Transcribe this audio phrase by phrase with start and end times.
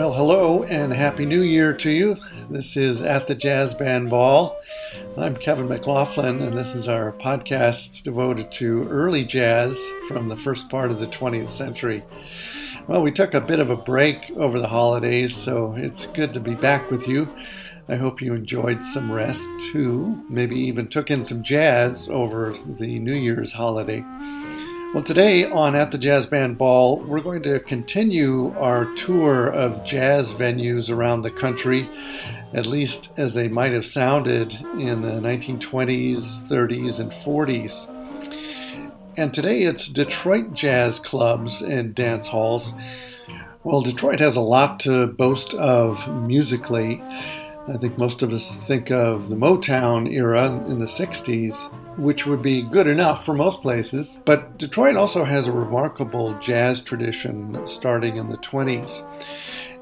[0.00, 2.16] Well, hello and Happy New Year to you.
[2.48, 4.58] This is At the Jazz Band Ball.
[5.16, 9.78] I'm Kevin McLaughlin, and this is our podcast devoted to early jazz
[10.08, 12.02] from the first part of the 20th century.
[12.88, 16.40] Well, we took a bit of a break over the holidays, so it's good to
[16.40, 17.28] be back with you.
[17.90, 23.00] I hope you enjoyed some rest too, maybe even took in some jazz over the
[23.00, 24.04] New Year's holiday.
[24.94, 29.84] Well, today on At the Jazz Band Ball, we're going to continue our tour of
[29.84, 31.90] jazz venues around the country,
[32.52, 37.88] at least as they might have sounded in the 1920s, 30s, and 40s.
[39.16, 42.72] And today it's Detroit jazz clubs and dance halls.
[43.64, 47.02] Well, Detroit has a lot to boast of musically.
[47.72, 52.42] I think most of us think of the Motown era in the 60s, which would
[52.42, 54.18] be good enough for most places.
[54.24, 59.04] But Detroit also has a remarkable jazz tradition starting in the 20s.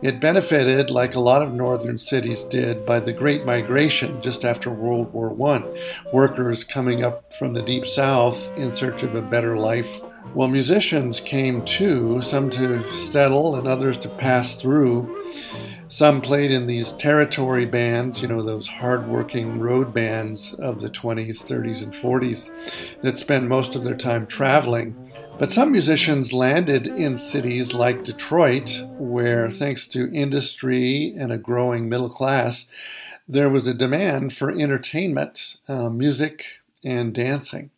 [0.02, 4.70] It benefited, like a lot of northern cities did, by the Great Migration just after
[4.70, 5.64] World War I.
[6.12, 9.98] Workers coming up from the Deep South in search of a better life.
[10.34, 15.24] Well, musicians came too, some to settle and others to pass through.
[15.90, 21.42] Some played in these territory bands, you know, those hard-working road bands of the 20s,
[21.42, 22.50] 30s, and 40s
[23.00, 24.96] that spent most of their time traveling.
[25.38, 31.88] But some musicians landed in cities like Detroit, where, thanks to industry and a growing
[31.88, 32.66] middle class,
[33.26, 36.44] there was a demand for entertainment, uh, music,
[36.84, 37.70] and dancing.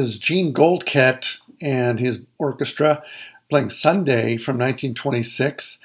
[0.00, 3.02] Was Jean Goldkette and his orchestra
[3.50, 5.76] playing Sunday from 1926,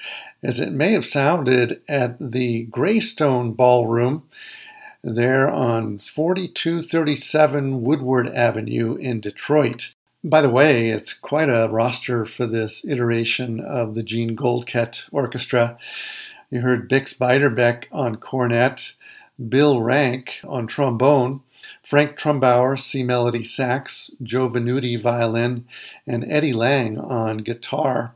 [0.42, 4.22] as it may have sounded at the Graystone Ballroom
[5.04, 9.90] there on 4237 Woodward Avenue in Detroit.
[10.24, 15.76] By the way, it's quite a roster for this iteration of the Jean Goldkette Orchestra.
[16.48, 18.94] You heard Bix Beiderbecke on cornet,
[19.50, 21.42] Bill Rank on trombone,
[21.86, 25.68] Frank Trumbauer, C Melody sax, Joe Venuti violin,
[26.04, 28.12] and Eddie Lang on guitar.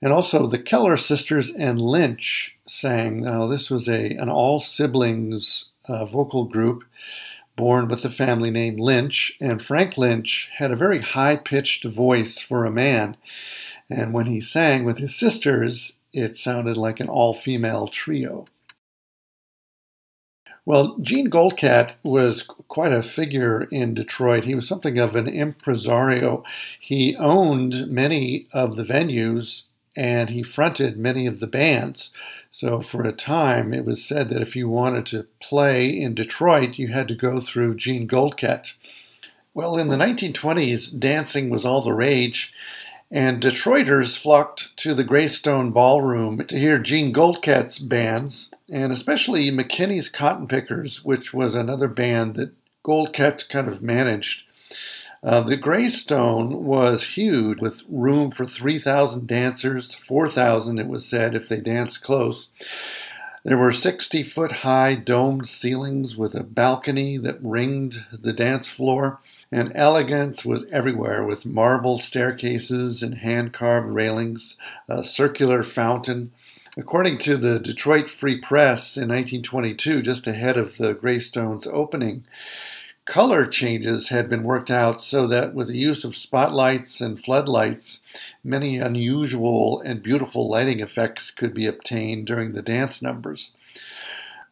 [0.00, 3.24] And also the Keller sisters and Lynch sang.
[3.24, 6.84] Now, this was a an all siblings uh, vocal group
[7.56, 12.40] born with the family name Lynch, and Frank Lynch had a very high pitched voice
[12.40, 13.16] for a man.
[13.90, 18.46] And when he sang with his sisters, it sounded like an all female trio.
[20.64, 24.44] Well, Jean Goldkette was quite a figure in Detroit.
[24.44, 26.44] He was something of an impresario.
[26.78, 29.62] He owned many of the venues
[29.96, 32.12] and he fronted many of the bands.
[32.50, 36.78] So, for a time, it was said that if you wanted to play in Detroit,
[36.78, 38.74] you had to go through Jean Goldkette.
[39.54, 42.52] Well, in the 1920s, dancing was all the rage,
[43.14, 50.08] and Detroiters flocked to the Graystone Ballroom to hear Jean Goldkette's bands, and especially McKinney's
[50.08, 54.44] Cotton Pickers, which was another band that Goldkette kind of managed.
[55.22, 61.48] Uh, the Graystone was huge, with room for 3,000 dancers, 4,000 it was said if
[61.48, 62.48] they danced close.
[63.44, 69.20] There were 60 foot high domed ceilings with a balcony that ringed the dance floor,
[69.52, 74.56] and elegance was everywhere with marble staircases and hand carved railings,
[74.88, 76.32] a circular fountain.
[76.74, 82.24] According to the Detroit Free Press in 1922, just ahead of the Graystone's opening,
[83.04, 88.00] color changes had been worked out so that with the use of spotlights and floodlights,
[88.42, 93.50] many unusual and beautiful lighting effects could be obtained during the dance numbers.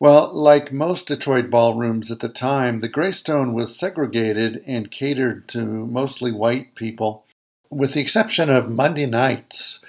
[0.00, 5.60] Well, like most Detroit ballrooms at the time, the Graystone was segregated and catered to
[5.60, 7.26] mostly white people,
[7.68, 9.80] with the exception of Monday nights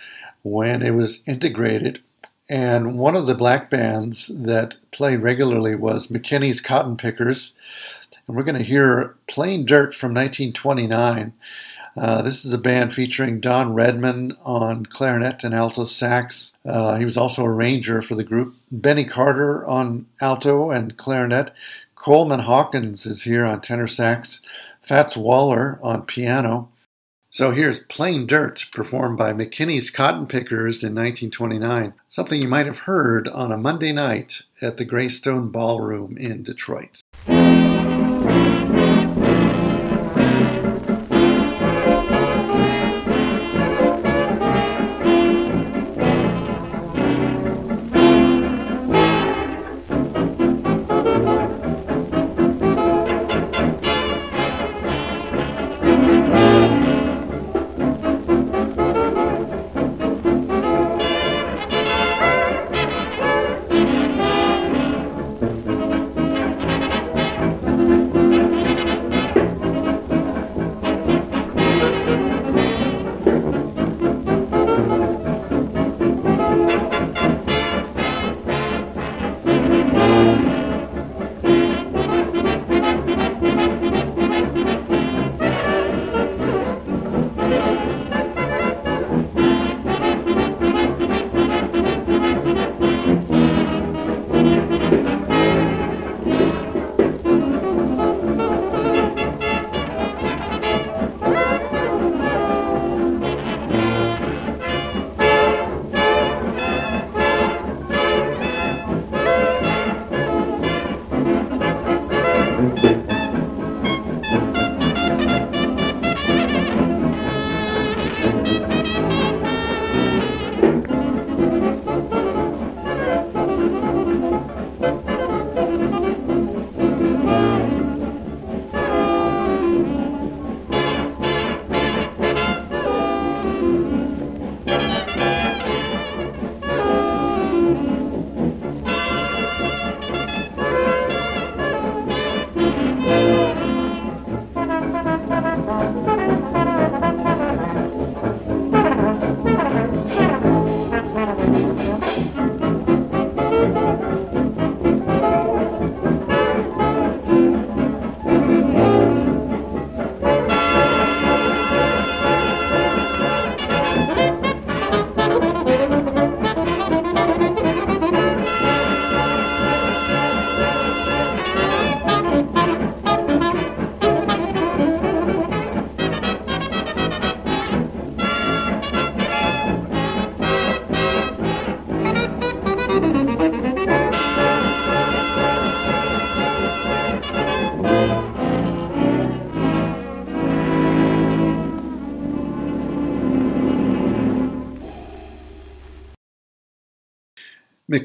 [0.44, 2.02] when it was integrated.
[2.50, 7.54] And one of the black bands that played regularly was McKinney's Cotton Pickers.
[8.28, 11.32] And we're going to hear Plain Dirt from 1929.
[11.98, 16.54] Uh, this is a band featuring Don Redman on clarinet and alto sax.
[16.66, 18.56] Uh, he was also a arranger for the group.
[18.72, 21.54] Benny Carter on alto and clarinet.
[21.96, 24.42] Coleman Hawkins is here on tenor sax.
[24.82, 26.70] Fats Waller on piano.
[27.30, 32.80] So here's Plain Dirt, performed by McKinney's Cotton Pickers in 1929, something you might have
[32.80, 37.02] heard on a Monday night at the Graystone Ballroom in Detroit.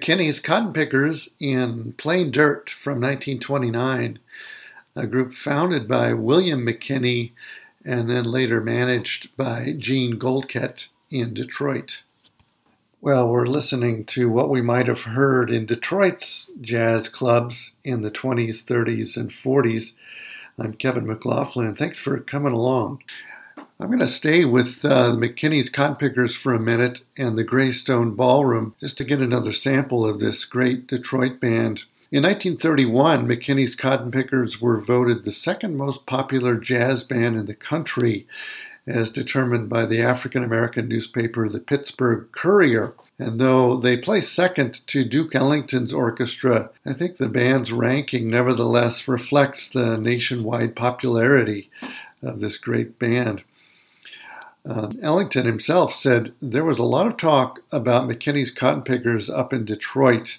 [0.07, 4.21] McKinney's Cotton Pickers in Plain Dirt from 1929,
[4.95, 7.33] a group founded by William McKinney
[7.85, 12.03] and then later managed by Jean Goldkette in Detroit.
[13.01, 18.11] Well, we're listening to what we might have heard in Detroit's jazz clubs in the
[18.13, 19.95] 20s, 30s, and 40s.
[20.57, 21.75] I'm Kevin McLaughlin.
[21.75, 23.03] Thanks for coming along.
[23.79, 28.17] I'm going to stay with uh, McKinney's Cotton Pickers for a minute and the Graystone
[28.17, 31.85] Ballroom just to get another sample of this great Detroit band.
[32.11, 37.55] In 1931, McKinney's Cotton Pickers were voted the second most popular jazz band in the
[37.55, 38.27] country
[38.87, 42.95] as determined by the African American newspaper, the Pittsburgh Courier.
[43.19, 49.07] And though they placed second to Duke Ellington's orchestra, I think the band's ranking nevertheless
[49.07, 51.69] reflects the nationwide popularity
[52.23, 53.45] of this great band.
[54.69, 59.53] Uh, Ellington himself said there was a lot of talk about McKinney's Cotton Pickers up
[59.53, 60.39] in Detroit.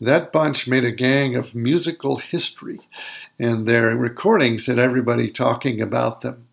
[0.00, 2.80] That bunch made a gang of musical history,
[3.38, 6.48] and their recordings had everybody talking about them.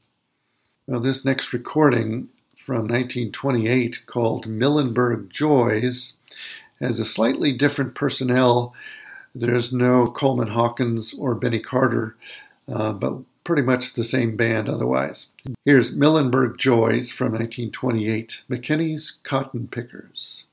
[0.86, 6.14] Well, this next recording from 1928 called Milenberg Joys
[6.80, 8.76] has a slightly different personnel.
[9.34, 12.16] There's no Coleman Hawkins or Benny Carter,
[12.72, 15.30] uh, but pretty much the same band otherwise.
[15.66, 20.44] Here's Milenberg Joys from 1928 McKinney's Cotton Pickers.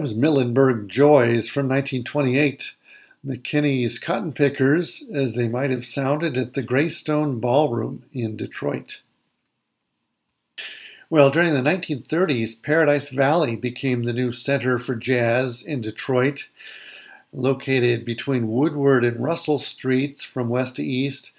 [0.00, 2.72] That was Milenberg Joys from 1928.
[3.22, 9.02] McKinney's Cotton Pickers, as they might have sounded at the Graystone Ballroom in Detroit.
[11.10, 16.48] Well, during the 1930s, Paradise Valley became the new center for jazz in Detroit.
[17.30, 21.32] Located between Woodward and Russell Streets from west to east,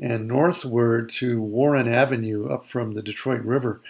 [0.00, 3.82] and northward to Warren Avenue up from the Detroit River.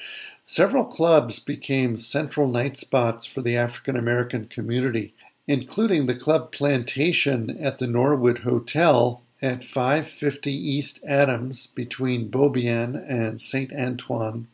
[0.48, 5.12] Several clubs became central night spots for the African American community,
[5.48, 13.40] including the Club Plantation at the Norwood Hotel at 550 East Adams between Beaubien and
[13.40, 14.46] Saint Antoine.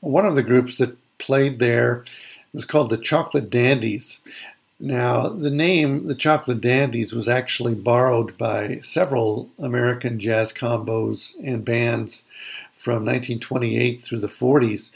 [0.00, 2.04] One of the groups that played there
[2.52, 4.18] was called the Chocolate Dandies.
[4.82, 11.64] Now, the name, the Chocolate Dandies, was actually borrowed by several American jazz combos and
[11.64, 12.24] bands
[12.76, 14.90] from 1928 through the 40s.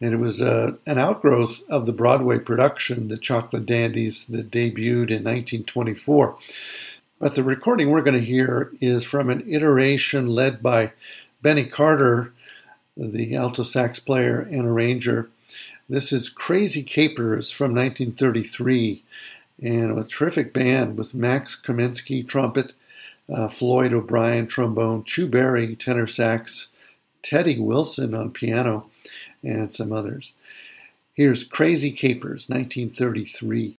[0.00, 5.10] And it was uh, an outgrowth of the Broadway production, The Chocolate Dandies, that debuted
[5.10, 6.38] in 1924.
[7.18, 10.92] But the recording we're going to hear is from an iteration led by
[11.42, 12.32] Benny Carter,
[12.96, 15.30] the alto sax player and arranger.
[15.92, 19.04] This is Crazy Capers from 1933,
[19.62, 22.72] and a terrific band with Max Kaminsky trumpet,
[23.30, 26.68] uh, Floyd O'Brien trombone, Chu Berry tenor sax,
[27.22, 28.86] Teddy Wilson on piano,
[29.44, 30.32] and some others.
[31.12, 33.76] Here's Crazy Capers, 1933.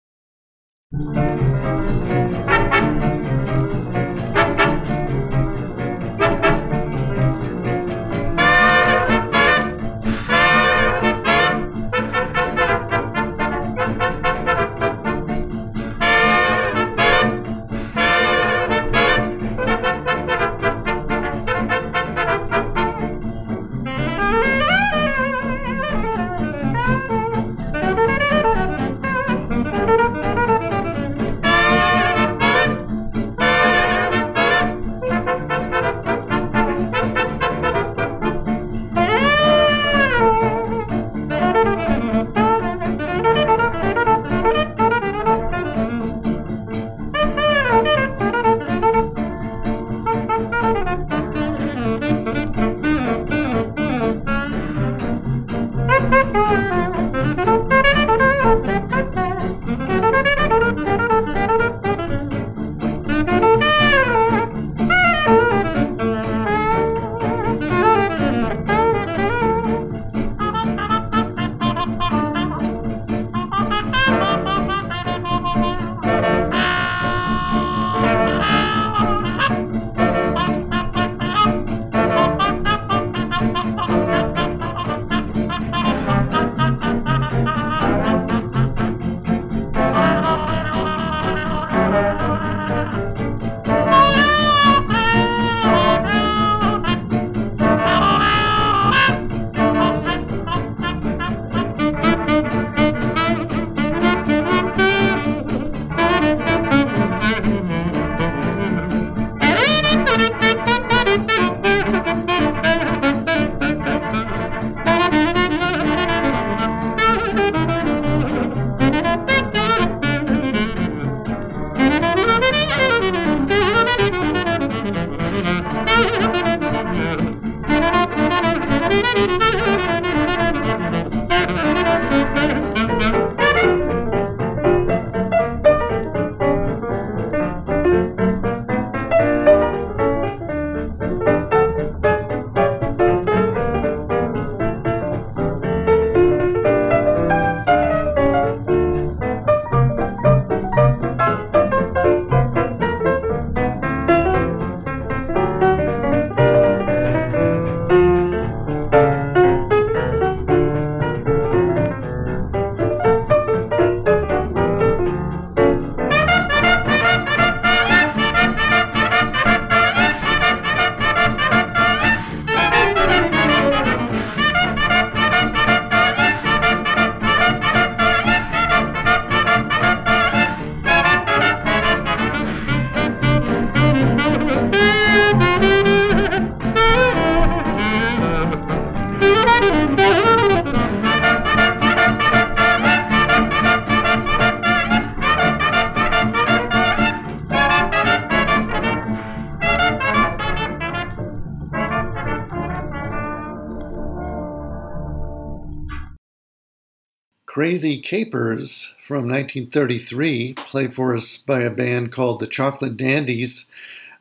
[207.72, 213.64] Crazy Capers from 1933, played for us by a band called the Chocolate Dandies,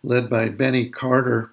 [0.03, 1.51] led by Benny Carter,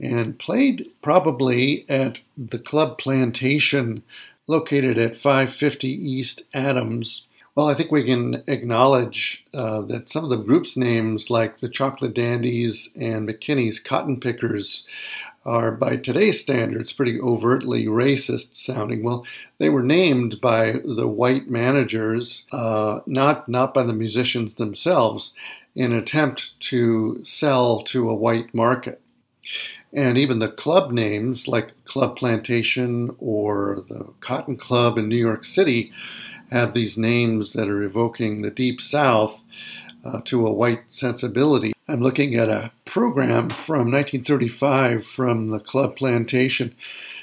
[0.00, 4.02] and played probably at the Club Plantation,
[4.48, 7.28] located at 550 East Adams.
[7.54, 11.68] Well, I think we can acknowledge uh, that some of the group's names, like the
[11.68, 14.84] Chocolate Dandies and McKinney's Cotton Pickers,
[15.48, 19.02] are, by today's standards, pretty overtly racist sounding.
[19.02, 19.24] Well,
[19.58, 25.32] they were named by the white managers, uh, not not by the musicians themselves,
[25.74, 29.00] in attempt to sell to a white market.
[29.92, 35.46] And even the club names, like Club Plantation or the Cotton Club in New York
[35.46, 35.92] City,
[36.50, 39.40] have these names that are evoking the Deep South
[40.04, 41.72] uh, to a white sensibility.
[41.90, 46.74] I'm looking at a program from 1935 from the Club Plantation.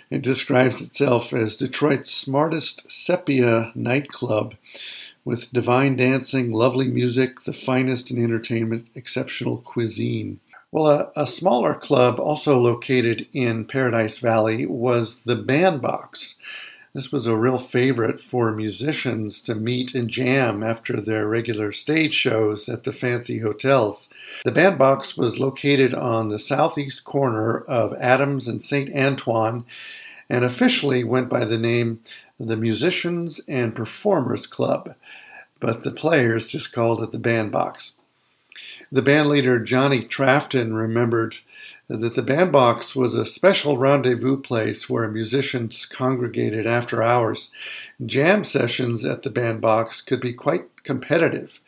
[0.10, 4.56] It describes itself as Detroit's smartest sepia nightclub
[5.24, 10.40] with divine dancing, lovely music, the finest in entertainment, exceptional cuisine.
[10.72, 16.34] Well, a, a, smaller club also located in Paradise Valley was the Bandbox.
[16.96, 22.14] This was a real favorite for musicians to meet and jam after their regular stage
[22.14, 24.08] shows at the fancy hotels.
[24.46, 28.96] The Bandbox was located on the southeast corner of Adams and St.
[28.96, 29.66] Antoine
[30.30, 32.00] and officially went by the name
[32.40, 34.96] the Musicians and Performers Club,
[35.60, 37.92] but the players just called it the Bandbox.
[38.90, 41.40] The bandleader Johnny Trafton remembered
[41.88, 47.52] that the bandbox was a special rendezvous place where musicians congregated after hours.
[48.06, 51.60] Jam sessions at the bandbox could be quite competitive.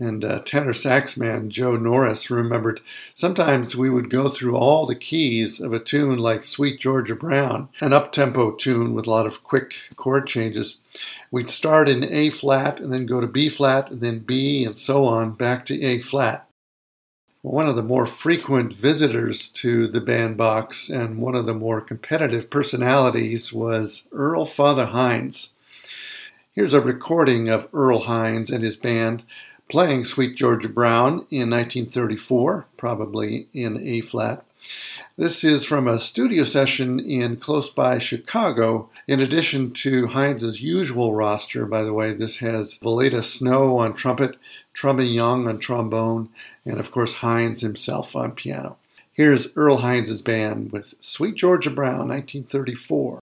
[0.00, 2.80] And uh, tenor sax man Joe Norris remembered
[3.14, 7.68] sometimes we would go through all the keys of a tune like Sweet Georgia Brown,
[7.80, 10.78] an up tempo tune with a lot of quick chord changes.
[11.30, 14.76] We'd start in A flat and then go to B flat and then B and
[14.76, 16.48] so on back to A flat
[17.44, 22.48] one of the more frequent visitors to the bandbox and one of the more competitive
[22.48, 25.50] personalities was Earl Father Hines.
[26.54, 29.26] Here's a recording of Earl Hines and his band
[29.68, 34.42] playing Sweet Georgia Brown in 1934, probably in A flat.
[35.16, 38.90] This is from a studio session in close by Chicago.
[39.06, 44.36] In addition to Hines's usual roster, by the way, this has Valaida Snow on trumpet,
[44.72, 46.30] Trummy Young on trombone,
[46.64, 48.76] and of course Hines himself on piano.
[49.12, 53.20] Here's Earl Hines's band with Sweet Georgia Brown, 1934.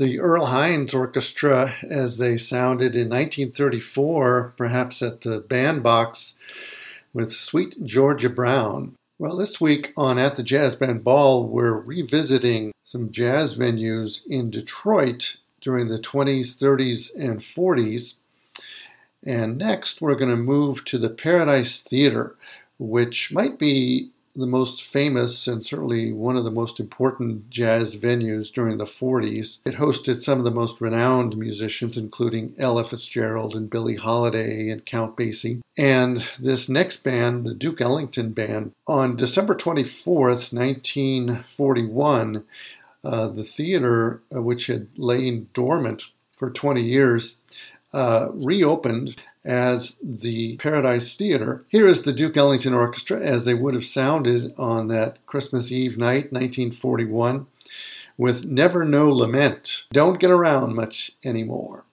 [0.00, 6.36] The Earl Hines Orchestra as they sounded in 1934, perhaps at the bandbox
[7.12, 8.94] with Sweet Georgia Brown.
[9.18, 14.48] Well, this week on At the Jazz Band Ball, we're revisiting some jazz venues in
[14.48, 18.14] Detroit during the 20s, 30s, and 40s.
[19.26, 22.36] And next, we're going to move to the Paradise Theater,
[22.78, 28.52] which might be the most famous and certainly one of the most important jazz venues
[28.52, 29.58] during the 40s.
[29.64, 34.86] It hosted some of the most renowned musicians, including Ella Fitzgerald and Billie Holiday and
[34.86, 35.60] Count Basie.
[35.76, 42.44] And this next band, the Duke Ellington Band, on December 24th, 1941,
[43.02, 46.04] uh, the theater, uh, which had lain dormant
[46.38, 47.36] for 20 years,
[47.92, 51.64] uh, reopened as the Paradise Theater.
[51.68, 55.96] Here is the Duke Ellington Orchestra as they would have sounded on that Christmas Eve
[55.96, 57.46] night, 1941,
[58.18, 59.84] with Never No Lament.
[59.92, 61.84] Don't get around much anymore.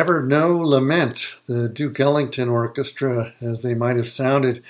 [0.00, 4.64] Never No Lament, the Duke Ellington Orchestra, as they might have sounded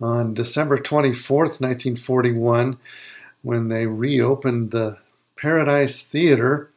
[0.00, 2.78] on December 24th, 1941,
[3.42, 4.96] when they reopened the
[5.36, 6.70] Paradise Theater.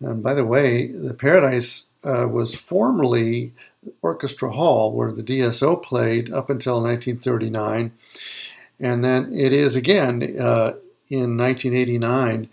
[0.00, 3.52] And by the way, the Paradise uh, was formerly
[4.00, 7.92] Orchestra Hall, where the DSO played up until 1939.
[8.80, 10.72] And then it is again uh,
[11.10, 12.48] in 1989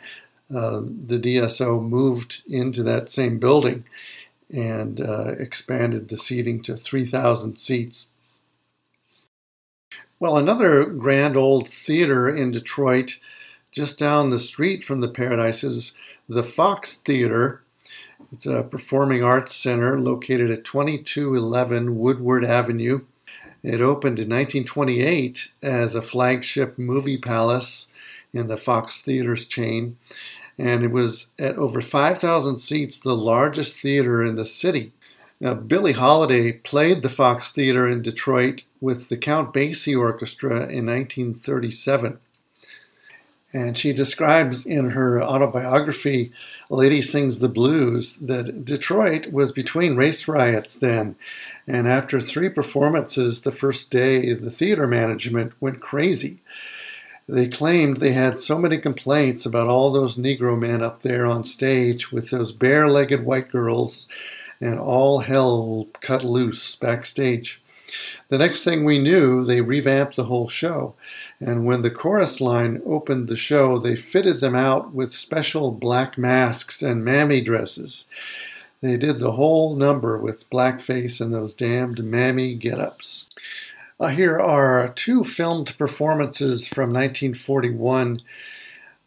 [0.54, 3.86] uh, the DSO moved into that same building
[4.52, 8.10] and uh, expanded the seating to 3,000 seats.
[10.20, 13.18] Well, another grand old theater in Detroit,
[13.72, 15.94] just down the street from the Paradise, is
[16.30, 17.62] the Fox Theater.
[18.32, 23.02] It's a performing arts center located at 2211 Woodward Avenue.
[23.62, 27.88] It opened in 1928 as a flagship movie palace
[28.34, 29.98] in the Fox Theaters chain,
[30.58, 34.94] and it was at over 5,000 seats, the largest theater in the city.
[35.40, 40.86] Now, Billie Holiday played the Fox Theater in Detroit with the Count Basie Orchestra in
[40.86, 42.20] 1937.
[43.52, 46.32] And she describes in her autobiography,
[46.70, 51.16] Lady Sings the Blues, that Detroit was between race riots then.
[51.68, 56.42] And after three performances the first day, the theater management went crazy.
[57.28, 61.44] They claimed they had so many complaints about all those Negro men up there on
[61.44, 64.08] stage with those bare legged white girls,
[64.62, 67.62] and all hell cut loose backstage.
[68.30, 70.96] The next thing we knew, they revamped the whole show.
[71.40, 76.18] And when the chorus line opened the show, they fitted them out with special black
[76.18, 78.06] masks and mammy dresses.
[78.82, 83.26] They did the whole number with blackface and those damned mammy get ups.
[83.98, 88.22] Uh, here are two filmed performances from 1941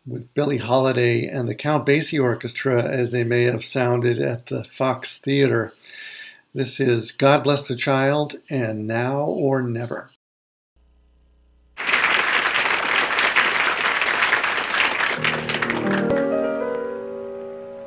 [0.07, 4.64] with Billie Holiday and the Count Basie Orchestra as they may have sounded at the
[4.64, 5.74] Fox Theater.
[6.55, 10.11] This is God Bless the Child and Now or Never.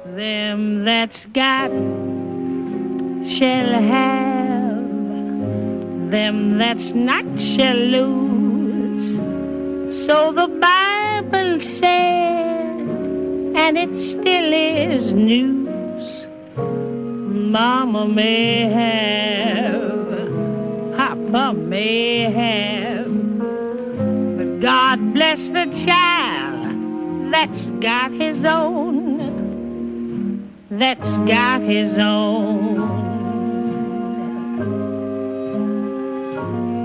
[0.05, 1.71] Them that's got
[3.25, 4.30] shall have
[6.11, 9.15] them that's not shall lose.
[10.05, 12.79] So the Bible said,
[13.55, 16.27] and it still is news.
[16.57, 23.05] Mama may have, Papa may have,
[24.37, 32.70] but God bless the child that's got his own, that's got his own.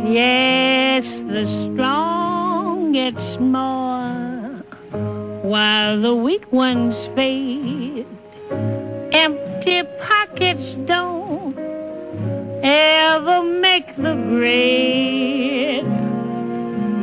[0.09, 4.53] Yes, the strong get small
[5.43, 8.07] while the weak ones fade.
[9.11, 11.59] Empty pockets don't
[12.63, 15.85] ever make the grade.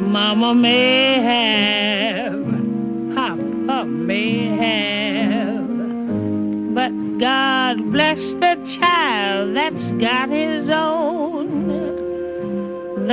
[0.01, 2.45] Mama may have,
[3.15, 5.67] Papa may have,
[6.73, 11.62] but God bless the child that's got his own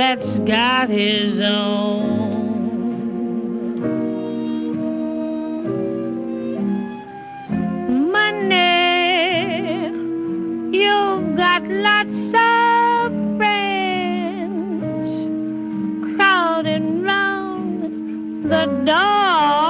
[0.01, 2.01] that's got his own.
[8.11, 9.85] Money,
[10.75, 15.09] you've got lots of friends
[16.15, 19.60] crowding round the door.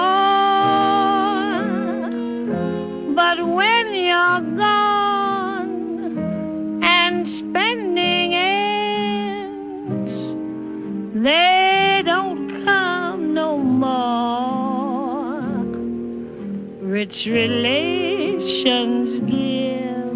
[17.01, 20.13] Rich relations give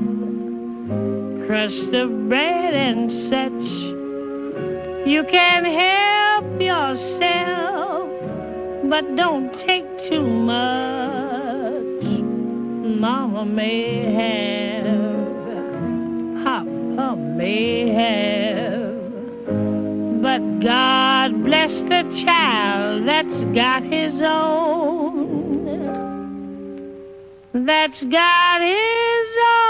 [1.48, 3.66] crust of bread and such.
[5.08, 8.08] You can help yourself,
[8.84, 12.06] but don't take too much.
[13.00, 14.86] Mama may have,
[16.44, 18.86] Papa may have
[20.22, 25.15] but God bless the child that's got his own.
[27.66, 29.66] That's got his own.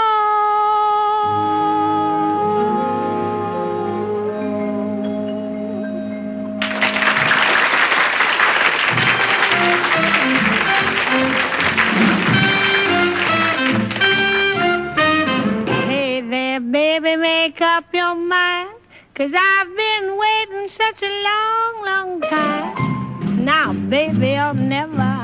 [15.88, 18.68] Hey there, baby, make up your mind.
[19.14, 23.42] Cause I've been waiting such a long, long time.
[23.42, 25.15] Now, baby, or never.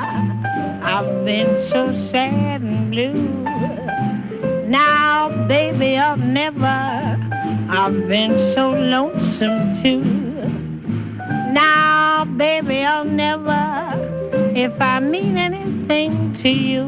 [0.85, 3.13] I've been so sad and blue.
[4.69, 6.67] Now, baby, or never.
[6.67, 10.03] I've been so lonesome too.
[11.53, 13.93] Now, baby, or never.
[14.57, 16.85] If I mean anything to you.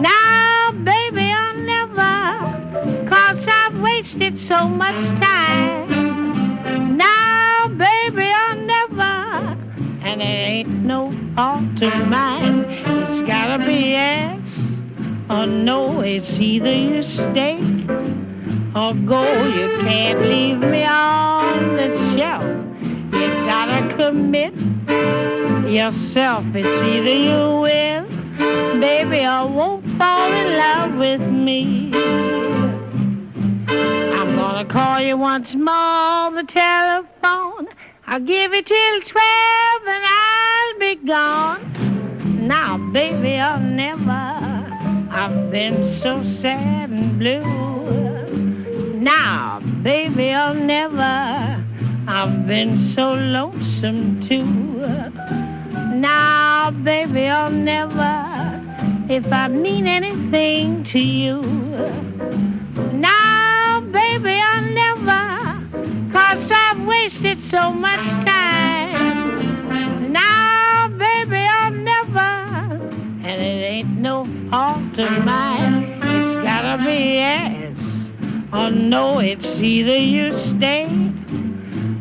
[0.00, 3.08] Now, baby, or never.
[3.08, 6.96] Cause I've wasted so much time.
[6.96, 9.57] Now, baby, or never.
[10.08, 12.64] And it ain't no fault of mine.
[13.04, 14.40] It's gotta be yes
[15.28, 16.00] or no.
[16.00, 17.58] It's either you stay
[18.74, 19.22] or go.
[19.58, 22.42] You can't leave me on the shelf.
[23.12, 24.54] You gotta commit
[25.70, 26.46] yourself.
[26.54, 31.92] It's either you will, baby, or won't fall in love with me.
[34.16, 37.67] I'm gonna gonna call you once more on the telephone.
[38.10, 42.48] I'll give it till twelve and I'll be gone.
[42.48, 44.10] Now, baby, I'll never.
[45.10, 47.44] I've been so sad and blue.
[48.98, 51.62] Now, baby, I'll never.
[52.08, 54.42] I've been so lonesome too.
[55.94, 58.64] Now, baby, I'll never.
[59.10, 61.42] If I mean anything to you.
[62.90, 65.28] Now, baby, I'll never.
[66.10, 70.10] Cause I've wasted so much time.
[70.10, 72.18] Now, baby, I'll never.
[73.28, 76.00] And it ain't no fault of mine.
[76.02, 77.76] It's gotta be yes
[78.54, 79.18] or no.
[79.18, 80.86] It's either you stay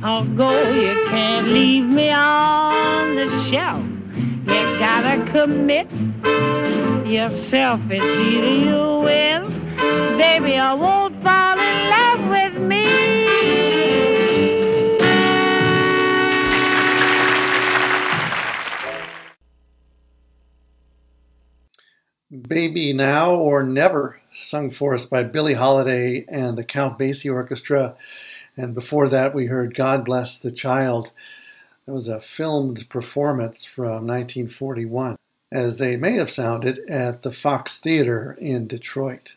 [0.04, 0.52] or go.
[0.72, 3.84] You can't leave me on the shelf.
[4.16, 5.92] You gotta commit
[7.06, 7.82] yourself.
[7.90, 9.07] It's either you
[22.58, 27.96] Baby Now or Never, sung for us by Billie Holiday and the Count Basie Orchestra.
[28.56, 31.12] And before that, we heard God Bless the Child.
[31.86, 35.18] It was a filmed performance from 1941,
[35.52, 39.36] as they may have sounded at the Fox Theater in Detroit.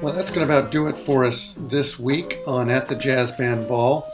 [0.00, 3.30] Well, that's going to about do it for us this week on At the Jazz
[3.32, 4.10] Band Ball.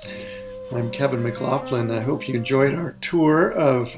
[0.73, 1.93] I'm Kevin McLaughlin.
[1.93, 3.89] I hope you enjoyed our tour of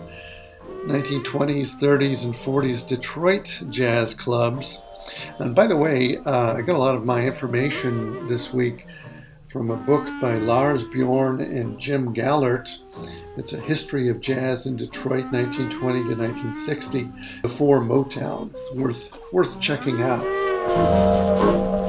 [0.84, 4.82] 1920s, 30s, and 40s Detroit jazz clubs.
[5.38, 8.86] And by the way, uh, I got a lot of my information this week
[9.50, 12.76] from a book by Lars Bjorn and Jim Gallert.
[13.38, 17.10] It's a history of jazz in Detroit, 1920 to 1960,
[17.40, 18.50] before Motown.
[18.54, 21.87] It's worth worth checking out.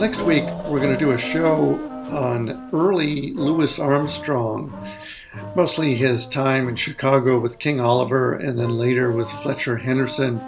[0.00, 1.74] Well, next week we're going to do a show
[2.10, 4.72] on early Louis Armstrong,
[5.54, 10.40] mostly his time in Chicago with King Oliver, and then later with Fletcher Henderson,